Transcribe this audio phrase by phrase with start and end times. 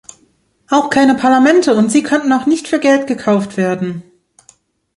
[0.67, 4.01] Auch keine Parlamente und sie können auch nicht für Geld gekauft werden.